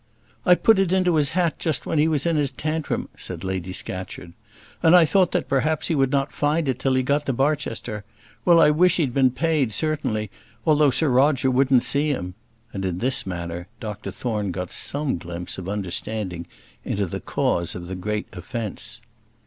[0.47, 3.71] "I put it into his hat just while he was in his tantrum," said Lady
[3.71, 4.33] Scatcherd.
[4.81, 8.03] "And I thought that perhaps he would not find it till he got to Barchester.
[8.43, 10.31] Well I wish he'd been paid, certainly,
[10.65, 12.33] although Sir Roger wouldn't see him;"
[12.73, 16.47] and in this manner Dr Thorne got some glimpse of understanding
[16.83, 19.01] into the cause of the great offence.